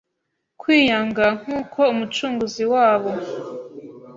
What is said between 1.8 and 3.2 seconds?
Umucunguzi wabo.